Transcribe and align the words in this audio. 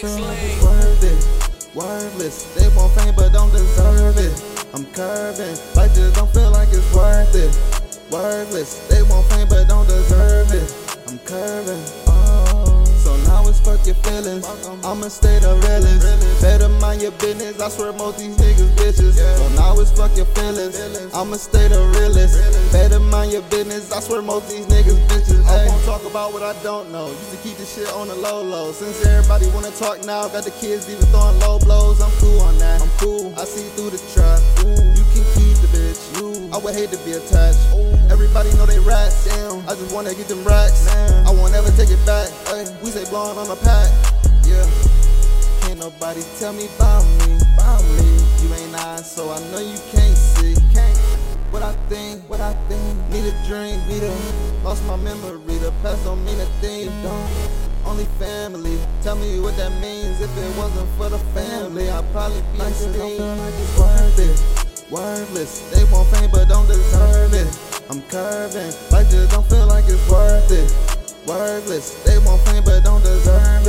fame 0.00 0.62
worth 0.62 1.04
it. 1.04 1.74
Worthless, 1.74 2.54
they 2.54 2.68
want 2.74 2.92
fame 2.94 3.14
but 3.14 3.32
don't 3.32 3.52
deserve 3.52 4.16
it. 4.16 4.32
I'm 4.72 4.86
curving, 4.86 5.56
life 5.74 5.94
just 5.94 6.14
don't 6.16 6.30
feel 6.32 6.50
like 6.50 6.68
it's 6.68 6.94
worth 6.94 7.34
it. 7.34 7.52
Worthless, 8.10 8.88
they 8.88 9.02
want 9.02 9.26
fame 9.30 9.48
but 9.48 9.68
don't 9.68 9.86
deserve 9.86 10.52
it. 10.52 10.68
I'm 11.06 11.18
curving, 11.20 11.82
oh. 12.06 12.84
So 12.96 13.16
now 13.28 13.46
it's 13.48 13.60
fuck 13.60 13.84
your 13.86 13.94
feelings. 13.96 14.46
I'm 14.84 15.02
a 15.02 15.10
state 15.10 15.44
of 15.44 15.62
realness. 15.62 16.29
I 17.60 17.68
swear 17.68 17.92
most 17.92 18.16
these 18.16 18.36
niggas 18.38 18.72
bitches. 18.80 19.20
Now 19.54 19.78
it's 19.78 19.92
fuck 19.92 20.16
your 20.16 20.24
feelings. 20.32 20.80
I'ma 21.12 21.36
stay 21.36 21.68
the 21.68 21.84
realest. 22.00 22.40
Better 22.72 22.98
mind 22.98 23.32
your 23.32 23.42
business. 23.52 23.92
I 23.92 24.00
swear 24.00 24.22
most 24.22 24.48
these 24.48 24.64
niggas 24.64 24.96
bitches. 25.08 25.44
I 25.44 25.66
won't 25.68 25.84
talk 25.84 26.00
about 26.08 26.32
what 26.32 26.42
I 26.42 26.56
don't 26.62 26.90
know. 26.90 27.08
Used 27.08 27.30
to 27.32 27.36
keep 27.44 27.58
this 27.58 27.76
shit 27.76 27.92
on 27.92 28.08
the 28.08 28.14
low 28.14 28.40
low. 28.42 28.72
Since 28.72 29.04
everybody 29.04 29.46
wanna 29.52 29.72
talk 29.72 30.00
now, 30.06 30.26
got 30.28 30.44
the 30.44 30.52
kids 30.52 30.88
even 30.88 31.04
throwing 31.12 31.38
low 31.40 31.58
blows. 31.58 32.00
I'm 32.00 32.10
cool 32.16 32.40
on 32.40 32.56
that. 32.58 32.80
I'm 32.80 32.88
cool. 32.96 33.28
I 33.36 33.44
see 33.44 33.68
through 33.76 33.90
the 33.90 34.00
trap. 34.16 34.40
You 34.64 35.04
can 35.12 35.24
keep 35.36 35.60
the 35.60 35.68
bitch. 35.68 36.00
I 36.54 36.56
would 36.56 36.74
hate 36.74 36.88
to 36.96 36.98
be 37.04 37.12
attached. 37.12 37.60
Everybody 38.08 38.56
know 38.56 38.64
they 38.64 38.80
rats. 38.80 39.28
Damn. 39.28 39.60
I 39.68 39.76
just 39.76 39.92
wanna 39.92 40.14
get 40.14 40.28
them 40.28 40.42
racks. 40.44 40.88
I 40.88 41.28
won't 41.28 41.52
ever 41.52 41.68
take 41.76 41.90
it 41.92 42.00
back. 42.06 42.32
Ay, 42.56 42.64
we 42.80 42.88
say 42.88 43.04
blowing 43.12 43.36
on 43.36 43.48
the 43.52 43.56
pack. 43.60 43.92
Yeah. 44.48 44.64
Can't 45.60 45.78
nobody 45.78 46.22
tell 46.40 46.54
me 46.54 46.64
about 46.78 47.04
me. 47.28 47.49
Me. 47.96 48.08
You 48.42 48.54
ain't 48.54 48.74
eyes, 48.74 49.10
so 49.10 49.30
I 49.30 49.38
know 49.50 49.60
you 49.60 49.78
can't 49.92 50.16
see. 50.16 50.54
Can't. 50.74 50.98
What 51.50 51.62
I 51.62 51.72
think, 51.88 52.28
what 52.28 52.40
I 52.40 52.54
think. 52.68 53.10
Need 53.10 53.26
a 53.26 53.34
drink, 53.46 53.78
need 53.86 54.02
a. 54.02 54.14
Lost 54.64 54.84
my 54.86 54.96
memory. 54.96 55.58
The 55.58 55.72
past 55.82 56.04
don't 56.04 56.24
mean 56.24 56.40
a 56.40 56.46
thing. 56.60 56.90
Don't. 57.02 57.30
Only 57.84 58.04
family. 58.18 58.78
Tell 59.02 59.16
me 59.16 59.40
what 59.40 59.56
that 59.56 59.72
means. 59.80 60.20
If 60.20 60.30
it 60.36 60.56
wasn't 60.56 60.88
for 60.98 61.08
the 61.08 61.18
family, 61.34 61.90
I'd 61.90 62.10
probably 62.12 62.42
be 62.52 62.58
like 62.58 62.70
extinct. 62.70 63.20
Like 63.20 63.54
it's 63.54 63.78
worth 63.78 64.18
it. 64.18 64.60
Worthless, 64.90 65.70
they 65.70 65.84
want 65.92 66.08
fame 66.08 66.30
but 66.32 66.48
don't 66.48 66.66
deserve 66.66 67.32
it. 67.32 67.46
I'm 67.88 68.02
curving, 68.10 68.74
life 68.90 69.08
just 69.08 69.30
don't 69.30 69.46
feel 69.46 69.68
like 69.68 69.84
it's 69.86 70.10
worth 70.10 70.50
it. 70.50 70.66
Worthless, 71.28 72.02
they 72.02 72.18
want 72.18 72.42
fame 72.42 72.64
but 72.64 72.82
don't 72.82 73.00
deserve 73.00 73.58
it. 73.58 73.59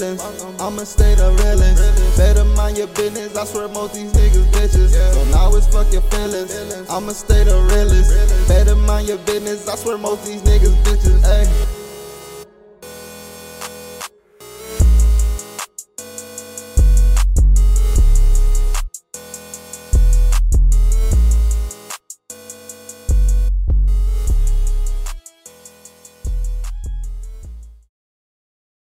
Feelings. 0.00 0.60
I'ma 0.60 0.84
stay 0.84 1.14
the 1.14 1.30
realest. 1.44 2.16
Better 2.16 2.44
mind 2.44 2.78
your 2.78 2.86
business. 2.88 3.36
I 3.36 3.44
swear 3.44 3.68
most 3.68 3.94
these 3.94 4.12
niggas 4.12 4.50
bitches. 4.52 4.90
So 5.14 5.24
now 5.30 5.54
it's 5.54 5.66
fuck 5.68 5.92
your 5.92 6.02
feelings. 6.02 6.54
I'ma 6.88 7.12
stay 7.12 7.44
the 7.44 7.60
realest. 7.72 8.48
Better 8.48 8.76
mind 8.76 9.08
your 9.08 9.18
business. 9.18 9.68
I 9.68 9.76
swear 9.76 9.98
most 9.98 10.26
these 10.26 10.42
niggas 10.42 10.76
bitches. 10.84 11.20
Ayy. 11.24 11.79